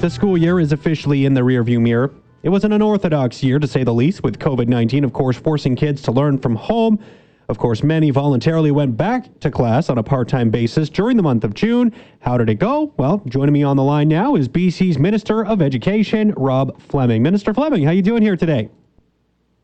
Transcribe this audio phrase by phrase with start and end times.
[0.00, 2.14] The school year is officially in the rearview mirror.
[2.44, 5.74] It was an unorthodox year, to say the least, with COVID 19, of course, forcing
[5.74, 7.00] kids to learn from home.
[7.48, 11.22] Of course, many voluntarily went back to class on a part time basis during the
[11.24, 11.92] month of June.
[12.20, 12.94] How did it go?
[12.96, 17.20] Well, joining me on the line now is BC's Minister of Education, Rob Fleming.
[17.20, 18.68] Minister Fleming, how you doing here today?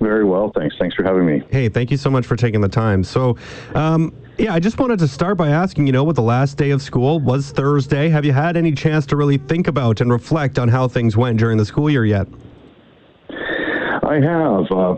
[0.00, 0.74] Very well, thanks.
[0.76, 1.44] Thanks for having me.
[1.50, 3.04] Hey, thank you so much for taking the time.
[3.04, 3.36] So,
[3.76, 6.70] um, yeah, I just wanted to start by asking, you know, what the last day
[6.70, 8.08] of school was Thursday.
[8.08, 11.38] Have you had any chance to really think about and reflect on how things went
[11.38, 12.26] during the school year yet?
[14.02, 14.70] I have.
[14.70, 14.96] Uh,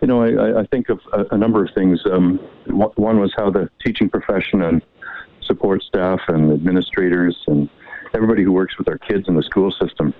[0.00, 1.00] you know, I, I, think of
[1.30, 2.00] a, number of things.
[2.10, 4.82] Um, one was how the teaching profession and
[5.42, 7.68] support staff and administrators and
[8.14, 10.12] everybody who works with our kids in the school system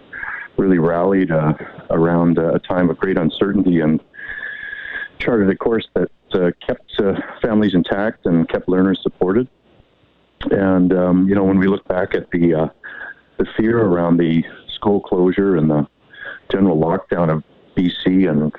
[0.56, 1.54] really rallied uh,
[1.90, 4.00] around a time of great uncertainty and
[5.18, 6.06] charted a course that uh,
[6.66, 9.48] kept uh, families intact and kept learners supported.
[10.50, 12.68] And um, you know, when we look back at the uh,
[13.38, 15.86] the fear around the school closure and the
[16.50, 17.44] general lockdown of
[17.76, 18.52] BC and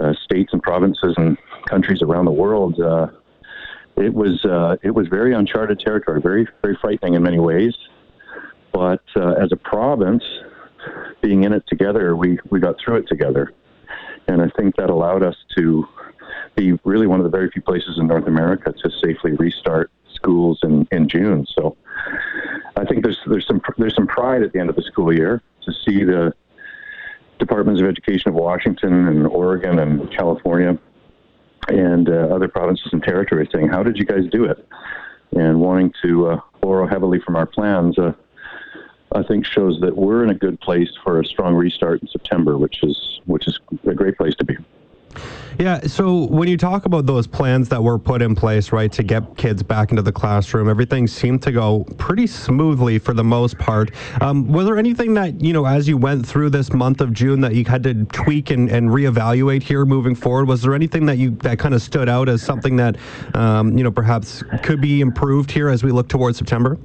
[0.00, 1.36] uh, states and provinces and
[1.66, 3.08] countries around the world, uh,
[3.96, 7.76] it was uh, it was very uncharted territory, very very frightening in many ways.
[8.72, 10.24] But as a province,
[11.22, 13.52] being in it together, we we got through it together,
[14.28, 15.86] and I think that allowed us to
[16.54, 20.60] be really one of the very few places in North America to safely restart schools
[20.62, 21.46] in, in June.
[21.46, 21.76] So
[22.76, 25.42] I think there's there's some there's some pride at the end of the school year
[25.62, 26.32] to see the
[27.38, 30.78] departments of education of Washington and Oregon and California
[31.68, 34.66] and uh, other provinces and territories saying, "How did you guys do it?"
[35.36, 37.98] and wanting to uh, borrow heavily from our plans.
[37.98, 38.12] Uh,
[39.14, 42.58] I think shows that we're in a good place for a strong restart in September,
[42.58, 44.56] which is which is a great place to be.
[45.58, 45.80] Yeah.
[45.82, 49.36] So when you talk about those plans that were put in place, right, to get
[49.36, 53.92] kids back into the classroom, everything seemed to go pretty smoothly for the most part.
[54.20, 57.40] Um, was there anything that, you know, as you went through this month of June
[57.42, 60.48] that you had to tweak and, and reevaluate here moving forward?
[60.48, 62.96] Was there anything that you that kind of stood out as something that,
[63.34, 66.78] um, you know, perhaps could be improved here as we look towards September?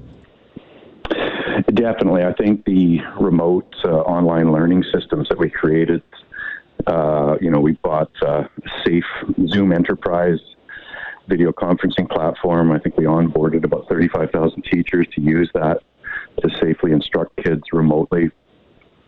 [1.73, 2.23] Definitely.
[2.23, 6.01] I think the remote uh, online learning systems that we created
[6.87, 8.45] uh, you know, we bought uh,
[8.85, 9.05] Safe
[9.47, 10.39] Zoom Enterprise
[11.27, 12.71] video conferencing platform.
[12.71, 15.81] I think we onboarded about 35,000 teachers to use that
[16.41, 18.31] to safely instruct kids remotely.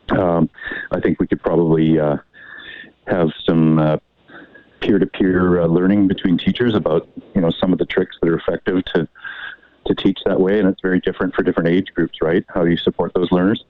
[0.10, 0.50] Um,
[0.92, 2.18] I think we could probably uh,
[3.08, 3.98] have some uh,
[4.82, 8.84] peer-to-peer uh, learning between teachers about you know some of the tricks that are effective
[8.86, 9.08] to
[9.88, 12.46] to teach that way, and it's very different for different age groups, right?
[12.50, 13.64] How do you support those learners?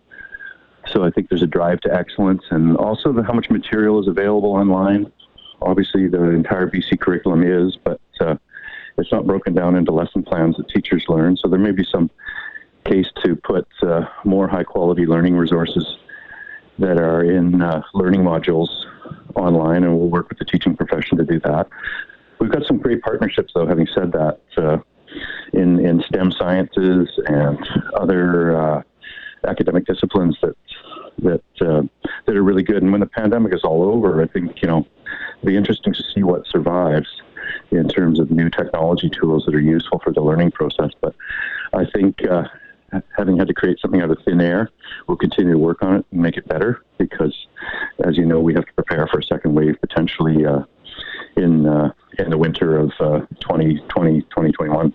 [0.91, 4.07] So I think there's a drive to excellence, and also the, how much material is
[4.07, 5.11] available online.
[5.61, 8.35] Obviously, the entire BC curriculum is, but uh,
[8.97, 11.37] it's not broken down into lesson plans that teachers learn.
[11.37, 12.09] So there may be some
[12.85, 15.97] case to put uh, more high quality learning resources
[16.79, 18.69] that are in uh, learning modules
[19.35, 21.67] online, and we'll work with the teaching profession to do that.
[22.39, 23.67] We've got some great partnerships, though.
[23.67, 24.77] Having said that, uh,
[25.53, 27.59] in in STEM sciences and
[27.93, 28.81] other uh,
[29.47, 30.55] academic disciplines that
[31.19, 31.83] that uh,
[32.25, 32.81] that are really good.
[32.81, 34.85] And when the pandemic is all over, I think you know
[35.39, 37.09] it'll be interesting to see what survives
[37.71, 40.91] in terms of new technology tools that are useful for the learning process.
[41.01, 41.15] But
[41.73, 42.43] I think uh,
[43.17, 44.69] having had to create something out of thin air,
[45.07, 47.47] we'll continue to work on it and make it better because,
[48.03, 50.63] as you know, we have to prepare for a second wave potentially uh,
[51.37, 54.93] in uh, in the winter of 2020 uh, 2021.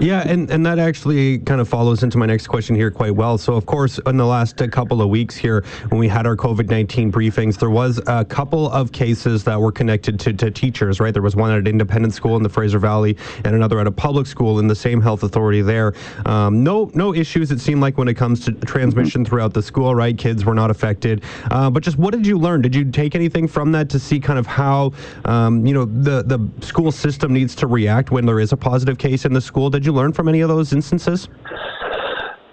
[0.00, 3.38] Yeah, and, and that actually kind of follows into my next question here quite well.
[3.38, 6.34] So, of course, in the last uh, couple of weeks here, when we had our
[6.36, 10.98] COVID 19 briefings, there was a couple of cases that were connected to, to teachers,
[10.98, 11.12] right?
[11.12, 13.92] There was one at an independent school in the Fraser Valley and another at a
[13.92, 15.94] public school in the same health authority there.
[16.26, 19.94] Um, no, no issues, it seemed like, when it comes to transmission throughout the school,
[19.94, 20.18] right?
[20.18, 21.22] Kids were not affected.
[21.52, 22.62] Uh, but just what did you learn?
[22.62, 24.92] Did you take anything from that to see kind of how,
[25.24, 28.98] um, you know, the, the school system needs to react when there is a positive
[28.98, 29.70] case in the school?
[29.70, 31.28] Did you learn from any of those instances?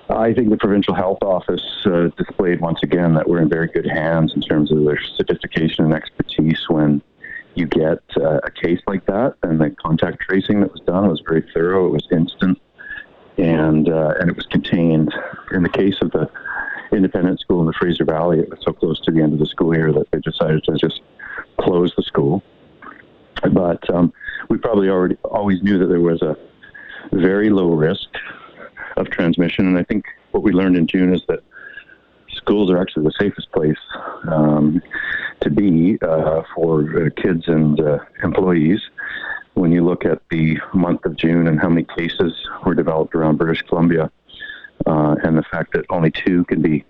[0.09, 3.87] I think the provincial health office uh, displayed once again that we're in very good
[3.87, 7.01] hands in terms of their sophistication and expertise when
[7.55, 9.35] you get uh, a case like that.
[9.43, 11.87] And the contact tracing that was done was very thorough.
[11.87, 12.59] It was instant,
[13.37, 15.13] and uh, and it was contained.
[15.53, 16.29] In the case of the
[16.91, 19.45] independent school in the Fraser Valley, it was so close to the end of the
[19.45, 21.01] school year that they decided to just
[21.59, 22.43] close the school.
[23.51, 24.13] But um,
[24.49, 26.37] we probably already always knew that there was a
[27.11, 28.09] very low risk
[28.97, 29.67] of transmission.
[29.67, 31.43] And I think what we learned in June is that
[32.29, 33.77] schools are actually the safest place
[34.27, 34.81] um,
[35.41, 38.81] to be uh, for uh, kids and uh, employees.
[39.53, 42.33] When you look at the month of June and how many cases
[42.65, 44.09] were developed around British Columbia,
[44.85, 46.85] uh, and the fact that only two can be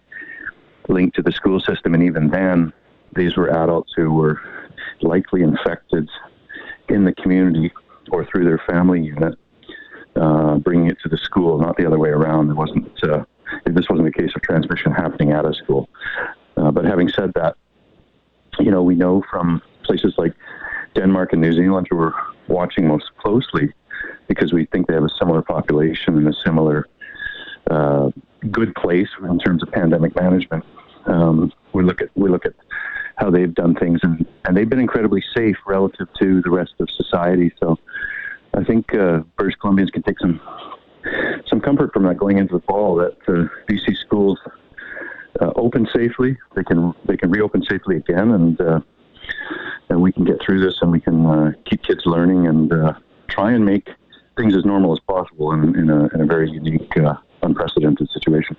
[0.87, 2.71] linked to the school system, and even then,
[3.15, 4.39] these were adults who were
[5.01, 6.07] likely infected
[6.87, 7.71] in the community
[8.11, 9.37] or through their family unit,
[10.15, 12.49] uh, bringing it to the school, not the other way around.
[12.49, 13.03] It wasn't.
[13.03, 13.23] Uh,
[13.65, 15.89] this wasn't a case of transmission happening at a school.
[16.57, 17.55] Uh, but having said that,
[18.59, 20.33] you know, we know from places like
[20.95, 22.13] Denmark and New Zealand who are
[22.47, 23.73] watching most closely
[24.27, 26.87] because we think they have a similar population and a similar
[27.69, 28.09] uh,
[28.49, 30.63] good place in terms of pandemic management.
[31.05, 32.53] Um, we look at we look at
[33.17, 36.89] how they've done things, and, and they've been incredibly safe relative to the rest of
[36.89, 37.51] society.
[37.59, 37.77] So
[38.53, 40.39] I think uh, British Columbians can take some
[41.47, 44.39] some comfort from that going into the fall that uh, BC schools
[45.39, 46.37] uh, open safely.
[46.55, 48.79] They can they can reopen safely again, and uh,
[49.89, 52.93] and we can get through this, and we can uh, keep kids learning and uh,
[53.27, 53.89] try and make
[54.37, 58.55] things as normal as possible in, in, a, in a very unique, uh, unprecedented situation.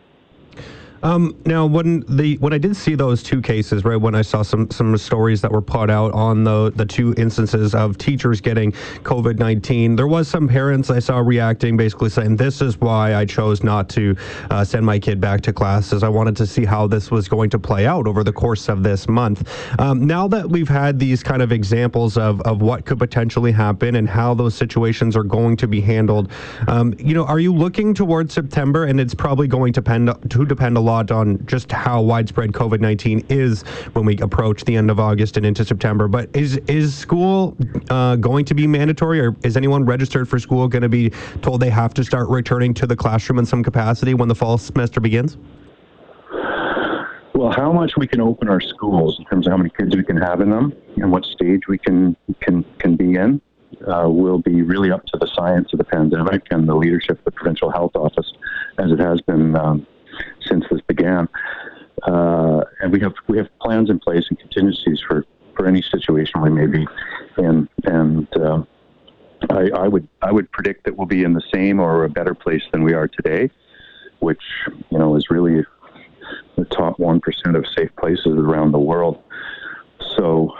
[1.02, 4.42] Um, now, when the when I did see those two cases, right, when I saw
[4.42, 8.72] some some stories that were put out on the the two instances of teachers getting
[9.02, 13.24] COVID nineteen, there was some parents I saw reacting, basically saying, "This is why I
[13.24, 14.16] chose not to
[14.50, 16.04] uh, send my kid back to classes.
[16.04, 18.84] I wanted to see how this was going to play out over the course of
[18.84, 19.48] this month."
[19.80, 23.96] Um, now that we've had these kind of examples of of what could potentially happen
[23.96, 26.30] and how those situations are going to be handled,
[26.68, 28.84] um, you know, are you looking towards September?
[28.84, 32.52] And it's probably going to depend to depend a lot lot on just how widespread
[32.52, 33.62] COVID 19 is
[33.94, 36.08] when we approach the end of August and into September.
[36.08, 37.56] But is, is school
[37.90, 41.10] uh, going to be mandatory, or is anyone registered for school going to be
[41.40, 44.58] told they have to start returning to the classroom in some capacity when the fall
[44.58, 45.36] semester begins?
[47.34, 50.04] Well, how much we can open our schools in terms of how many kids we
[50.04, 53.40] can have in them and what stage we can can can be in
[53.86, 57.24] uh, will be really up to the science of the pandemic and the leadership of
[57.24, 58.32] the provincial health office,
[58.78, 59.86] as it has been um,
[60.52, 61.28] since this began.
[62.02, 65.24] Uh, and we have we have plans in place and contingencies for,
[65.56, 66.86] for any situation we may be
[67.38, 67.68] in.
[67.84, 68.62] And uh,
[69.50, 72.34] I, I would I would predict that we'll be in the same or a better
[72.34, 73.50] place than we are today,
[74.20, 74.42] which
[74.90, 75.64] you know is really
[76.56, 79.22] the top one percent of safe places around the world.
[80.16, 80.54] So,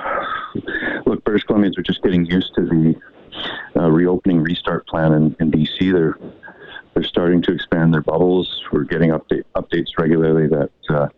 [1.05, 2.95] look, British Columbians are just getting used to the
[3.77, 5.93] uh, reopening restart plan in, in BC.
[5.93, 6.17] They're
[6.95, 8.63] they're starting to expand their bubbles.
[8.73, 11.09] We're getting update, updates regularly that, uh,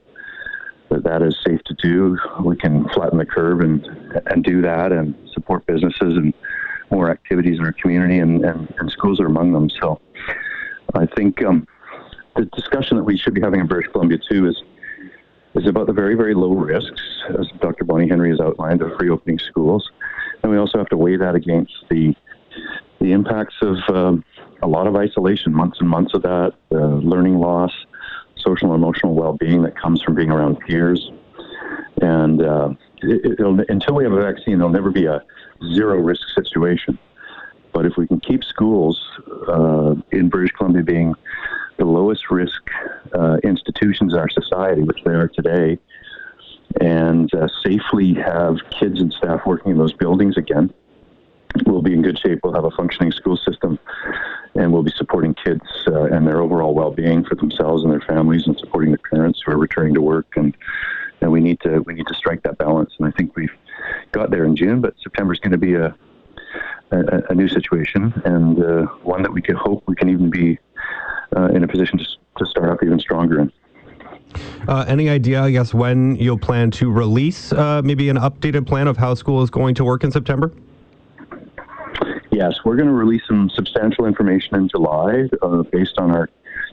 [0.90, 2.18] that that is safe to do.
[2.44, 3.84] We can flatten the curve and
[4.26, 6.32] and do that and support businesses and
[6.90, 9.68] more activities in our community and, and, and schools are among them.
[9.80, 10.00] So
[10.94, 11.66] I think um,
[12.36, 14.62] the discussion that we should be having in British Columbia too is
[15.54, 17.00] is about the very, very low risks,
[17.38, 17.84] as Dr.
[17.84, 19.88] Bonnie Henry has outlined, of reopening schools.
[20.42, 22.14] And we also have to weigh that against the
[23.00, 24.24] the impacts of um,
[24.64, 27.72] a lot of isolation, months and months of that, uh, learning loss,
[28.36, 31.10] social and emotional well-being that comes from being around peers.
[32.00, 32.70] And uh,
[33.02, 35.22] it, until we have a vaccine, there'll never be a
[35.74, 36.98] zero risk situation.
[37.72, 38.98] But if we can keep schools
[39.48, 41.14] uh, in British Columbia being
[41.76, 42.62] the lowest risk
[43.12, 45.78] uh, institutions in our society, which they are today,
[46.80, 50.72] and uh, safely have kids and staff working in those buildings again,
[51.66, 52.40] we'll be in good shape.
[52.42, 53.78] We'll have a functioning school system,
[54.54, 58.46] and we'll be supporting kids uh, and their overall well-being for themselves and their families,
[58.46, 60.26] and supporting the parents who are returning to work.
[60.36, 60.56] And
[61.20, 62.92] and we need to we need to strike that balance.
[62.98, 63.54] And I think we've
[64.12, 65.94] got there in June, but September is going to be a
[66.90, 70.58] a, a new situation and uh, one that we could hope we can even be
[71.36, 72.04] uh, in a position to,
[72.38, 73.52] to start up even stronger in.
[74.66, 78.88] Uh, any idea, I guess, when you'll plan to release uh, maybe an updated plan
[78.88, 80.52] of how school is going to work in September?
[82.34, 86.28] Yes, we're going to release some substantial information in July uh, based on our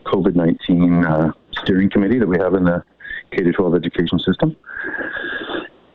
[0.06, 2.84] COVID 19 uh, steering committee that we have in the
[3.30, 4.58] K 12 education system.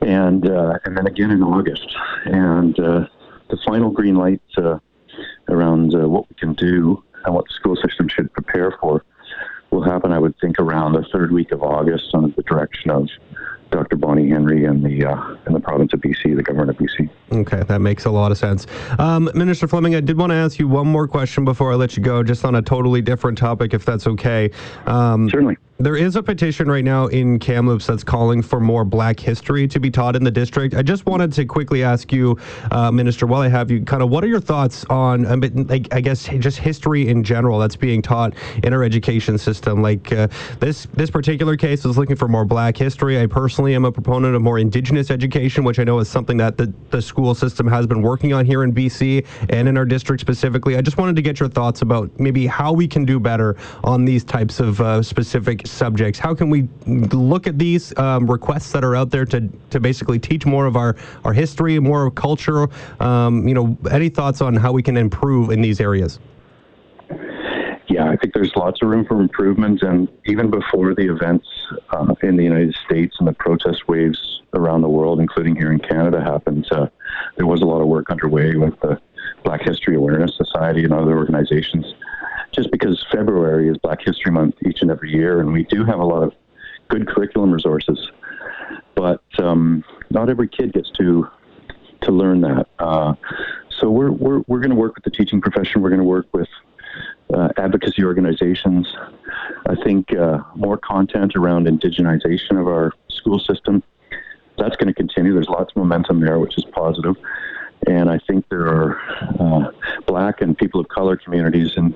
[0.03, 1.97] And, uh, and then again in August.
[2.27, 3.09] And uh,
[3.51, 4.79] the final green light uh,
[5.49, 9.05] around uh, what we can do and what the school system should prepare for
[9.73, 13.09] will happen, I would think, around the third week of August under the direction of
[13.73, 13.97] Dr.
[13.97, 15.07] Bonnie Henry and the
[15.45, 17.09] and the province BC, the government of BC.
[17.33, 18.67] Okay, that makes a lot of sense.
[18.99, 21.97] Um, Minister Fleming, I did want to ask you one more question before I let
[21.97, 24.51] you go, just on a totally different topic, if that's okay.
[24.87, 25.57] Um, Certainly.
[25.79, 29.79] There is a petition right now in Kamloops that's calling for more Black history to
[29.79, 30.75] be taught in the district.
[30.75, 32.39] I just wanted to quickly ask you,
[32.71, 35.93] uh, Minister, while I have you, kind of what are your thoughts on, um, like,
[35.93, 38.33] I guess, just history in general that's being taught
[38.65, 39.83] in our education system?
[39.83, 40.29] Like uh,
[40.61, 43.21] this, this particular case is looking for more Black history.
[43.21, 46.57] I personally am a proponent of more Indigenous education, which I know is something that
[46.57, 50.21] the, the school system has been working on here in BC and in our district
[50.21, 50.77] specifically.
[50.77, 54.05] I just wanted to get your thoughts about maybe how we can do better on
[54.05, 56.19] these types of uh, specific subjects.
[56.19, 60.19] How can we look at these um, requests that are out there to, to basically
[60.19, 62.69] teach more of our, our history, more of culture?
[63.01, 66.19] Um, you know, any thoughts on how we can improve in these areas?
[67.89, 69.83] Yeah, I think there's lots of room for improvement.
[69.83, 71.47] And even before the events
[71.91, 75.79] uh, in the United States and the protest waves around the world, including here in
[75.79, 76.89] Canada, happened, uh,
[77.37, 79.01] there was a lot of work underway with the
[79.45, 81.95] Black History Awareness Society and other organizations.
[82.53, 85.99] Just because February is Black History Month each and every year, and we do have
[85.99, 86.33] a lot of
[86.89, 88.11] good curriculum resources,
[88.95, 91.29] but um, not every kid gets to
[92.03, 92.69] to learn that.
[92.79, 93.15] Uh,
[93.79, 95.83] so we're we're we're going to work with the teaching profession.
[95.83, 96.49] We're going to work with
[97.35, 98.87] uh, advocacy organizations.
[99.69, 103.83] I think uh, more content around indigenization of our school system.
[104.59, 105.35] That's going to continue.
[105.35, 107.17] There's lots of momentum there, which is positive.
[107.87, 109.01] And I think there are
[109.39, 109.71] uh,
[110.07, 111.95] black and people of color communities in,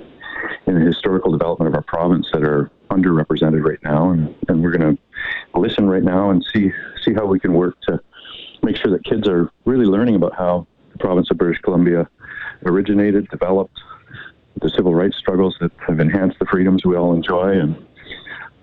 [0.66, 4.10] in the historical development of our province that are underrepresented right now.
[4.10, 6.70] And, and we're going to listen right now and see,
[7.02, 8.00] see how we can work to
[8.62, 12.08] make sure that kids are really learning about how the province of British Columbia
[12.64, 13.80] originated, developed,
[14.60, 17.86] the civil rights struggles that have enhanced the freedoms we all enjoy, and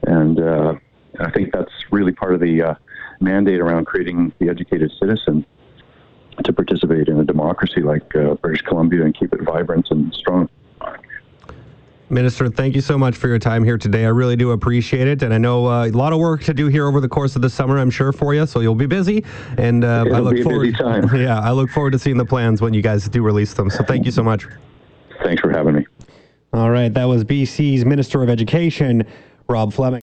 [0.04, 0.76] and uh,
[1.20, 2.76] I think that's really part of the uh,
[3.20, 5.46] mandate around creating the educated citizen
[6.44, 10.50] to participate in a democracy like uh, British Columbia and keep it vibrant and strong.
[12.10, 14.06] Minister, thank you so much for your time here today.
[14.06, 16.68] I really do appreciate it, and I know uh, a lot of work to do
[16.68, 17.78] here over the course of the summer.
[17.78, 19.26] I'm sure for you, so you'll be busy.
[19.58, 20.74] And uh, I look forward.
[21.18, 23.70] Yeah, I look forward to seeing the plans when you guys do release them.
[23.70, 24.48] So thank you so much.
[25.22, 25.86] Thanks for having me.
[26.54, 29.06] All right, that was BC's Minister of Education,
[29.50, 29.96] Rob Fleming.